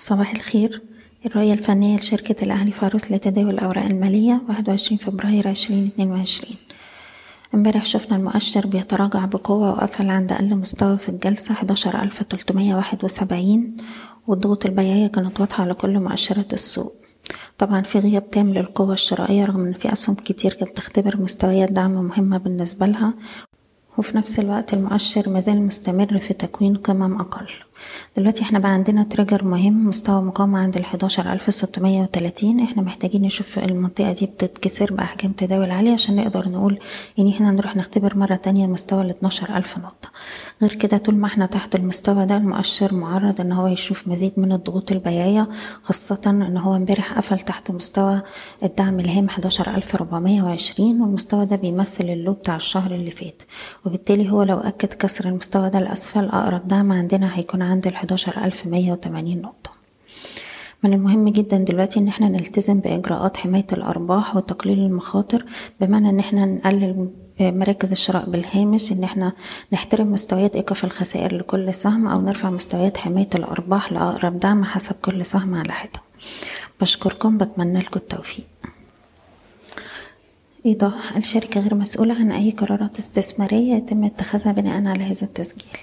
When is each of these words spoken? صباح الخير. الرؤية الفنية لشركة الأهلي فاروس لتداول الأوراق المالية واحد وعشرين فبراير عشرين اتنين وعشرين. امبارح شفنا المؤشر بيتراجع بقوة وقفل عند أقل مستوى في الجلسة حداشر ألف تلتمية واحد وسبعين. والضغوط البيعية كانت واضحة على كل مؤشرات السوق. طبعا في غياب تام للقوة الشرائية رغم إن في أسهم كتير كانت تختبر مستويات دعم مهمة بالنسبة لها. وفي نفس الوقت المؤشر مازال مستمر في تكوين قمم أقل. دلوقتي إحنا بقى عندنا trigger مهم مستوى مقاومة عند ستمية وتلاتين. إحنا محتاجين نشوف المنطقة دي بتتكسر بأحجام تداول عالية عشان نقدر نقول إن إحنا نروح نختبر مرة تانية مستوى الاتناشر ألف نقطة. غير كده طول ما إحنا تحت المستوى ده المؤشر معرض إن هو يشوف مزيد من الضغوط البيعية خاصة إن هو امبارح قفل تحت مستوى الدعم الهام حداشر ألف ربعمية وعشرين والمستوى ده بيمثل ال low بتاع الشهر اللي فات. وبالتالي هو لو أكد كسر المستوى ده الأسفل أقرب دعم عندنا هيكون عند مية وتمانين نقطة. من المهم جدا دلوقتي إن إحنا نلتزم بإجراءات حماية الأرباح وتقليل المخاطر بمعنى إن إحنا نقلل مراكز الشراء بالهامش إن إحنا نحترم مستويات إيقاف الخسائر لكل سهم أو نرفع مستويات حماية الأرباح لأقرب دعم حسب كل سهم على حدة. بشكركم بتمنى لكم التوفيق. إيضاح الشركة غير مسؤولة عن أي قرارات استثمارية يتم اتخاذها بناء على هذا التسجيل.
صباح 0.00 0.30
الخير. 0.34 0.82
الرؤية 1.26 1.52
الفنية 1.52 1.98
لشركة 1.98 2.44
الأهلي 2.44 2.72
فاروس 2.72 3.10
لتداول 3.12 3.50
الأوراق 3.50 3.84
المالية 3.84 4.42
واحد 4.48 4.68
وعشرين 4.68 4.98
فبراير 4.98 5.48
عشرين 5.48 5.86
اتنين 5.86 6.10
وعشرين. 6.10 6.56
امبارح 7.54 7.84
شفنا 7.84 8.16
المؤشر 8.16 8.66
بيتراجع 8.66 9.24
بقوة 9.24 9.70
وقفل 9.70 10.10
عند 10.10 10.32
أقل 10.32 10.56
مستوى 10.56 10.98
في 10.98 11.08
الجلسة 11.08 11.54
حداشر 11.54 12.02
ألف 12.02 12.22
تلتمية 12.22 12.74
واحد 12.74 13.04
وسبعين. 13.04 13.76
والضغوط 14.26 14.66
البيعية 14.66 15.06
كانت 15.06 15.40
واضحة 15.40 15.62
على 15.62 15.74
كل 15.74 15.98
مؤشرات 15.98 16.52
السوق. 16.52 16.94
طبعا 17.58 17.82
في 17.82 17.98
غياب 17.98 18.30
تام 18.30 18.54
للقوة 18.54 18.92
الشرائية 18.92 19.44
رغم 19.44 19.60
إن 19.60 19.72
في 19.72 19.92
أسهم 19.92 20.14
كتير 20.14 20.52
كانت 20.52 20.76
تختبر 20.76 21.16
مستويات 21.16 21.72
دعم 21.72 21.90
مهمة 21.90 22.38
بالنسبة 22.38 22.86
لها. 22.86 23.14
وفي 23.98 24.16
نفس 24.16 24.38
الوقت 24.38 24.74
المؤشر 24.74 25.28
مازال 25.28 25.62
مستمر 25.66 26.18
في 26.18 26.34
تكوين 26.34 26.76
قمم 26.76 27.20
أقل. 27.20 27.46
دلوقتي 28.16 28.42
إحنا 28.42 28.58
بقى 28.58 28.70
عندنا 28.70 29.02
trigger 29.02 29.44
مهم 29.44 29.88
مستوى 29.88 30.22
مقاومة 30.22 30.58
عند 30.58 30.76
ستمية 31.50 32.02
وتلاتين. 32.02 32.60
إحنا 32.60 32.82
محتاجين 32.82 33.22
نشوف 33.22 33.58
المنطقة 33.58 34.12
دي 34.12 34.26
بتتكسر 34.26 34.92
بأحجام 34.94 35.32
تداول 35.32 35.70
عالية 35.70 35.92
عشان 35.92 36.16
نقدر 36.16 36.48
نقول 36.48 36.78
إن 37.18 37.28
إحنا 37.28 37.50
نروح 37.50 37.76
نختبر 37.76 38.16
مرة 38.16 38.34
تانية 38.34 38.66
مستوى 38.66 39.02
الاتناشر 39.02 39.56
ألف 39.56 39.78
نقطة. 39.78 40.08
غير 40.62 40.72
كده 40.72 40.98
طول 40.98 41.14
ما 41.14 41.26
إحنا 41.26 41.46
تحت 41.46 41.74
المستوى 41.74 42.26
ده 42.26 42.36
المؤشر 42.36 42.94
معرض 42.94 43.40
إن 43.40 43.52
هو 43.52 43.66
يشوف 43.66 44.08
مزيد 44.08 44.32
من 44.36 44.52
الضغوط 44.52 44.92
البيعية 44.92 45.48
خاصة 45.82 46.20
إن 46.26 46.56
هو 46.56 46.76
امبارح 46.76 47.12
قفل 47.18 47.38
تحت 47.40 47.70
مستوى 47.70 48.22
الدعم 48.62 49.00
الهام 49.00 49.28
حداشر 49.28 49.74
ألف 49.74 49.96
ربعمية 49.96 50.42
وعشرين 50.42 51.00
والمستوى 51.00 51.46
ده 51.46 51.56
بيمثل 51.56 52.04
ال 52.04 52.11
low 52.11 52.32
بتاع 52.32 52.56
الشهر 52.56 52.94
اللي 52.94 53.10
فات. 53.10 53.42
وبالتالي 53.86 54.30
هو 54.30 54.42
لو 54.42 54.58
أكد 54.58 54.92
كسر 54.92 55.28
المستوى 55.28 55.70
ده 55.70 55.78
الأسفل 55.78 56.24
أقرب 56.24 56.68
دعم 56.68 56.92
عندنا 56.92 57.36
هيكون 57.38 57.62
عند 57.62 57.86
مية 58.66 58.92
وتمانين 58.92 59.42
نقطة. 59.42 59.70
من 60.84 60.92
المهم 60.92 61.28
جدا 61.28 61.58
دلوقتي 61.58 62.00
إن 62.00 62.08
إحنا 62.08 62.28
نلتزم 62.28 62.80
بإجراءات 62.80 63.36
حماية 63.36 63.66
الأرباح 63.72 64.36
وتقليل 64.36 64.78
المخاطر 64.78 65.44
بمعنى 65.80 66.10
إن 66.10 66.18
إحنا 66.18 66.44
نقلل 66.46 67.10
مراكز 67.40 67.90
الشراء 67.90 68.30
بالهامش 68.30 68.92
إن 68.92 69.04
إحنا 69.04 69.32
نحترم 69.72 70.12
مستويات 70.12 70.56
إيقاف 70.56 70.84
الخسائر 70.84 71.36
لكل 71.36 71.74
سهم 71.74 72.06
أو 72.06 72.20
نرفع 72.20 72.50
مستويات 72.50 72.96
حماية 72.96 73.28
الأرباح 73.34 73.92
لأقرب 73.92 74.40
دعم 74.40 74.64
حسب 74.64 74.94
كل 75.02 75.26
سهم 75.26 75.54
على 75.54 75.72
حدة. 75.72 76.00
بشكركم 76.80 77.38
بتمنى 77.38 77.78
لكم 77.78 78.00
التوفيق. 78.00 78.46
إيضاح 80.66 81.16
الشركة 81.16 81.60
غير 81.60 81.74
مسؤولة 81.74 82.14
عن 82.14 82.32
أي 82.32 82.50
قرارات 82.50 82.98
استثمارية 82.98 83.74
يتم 83.74 84.04
اتخاذها 84.04 84.52
بناء 84.52 84.86
على 84.86 85.04
هذا 85.04 85.22
التسجيل. 85.22 85.78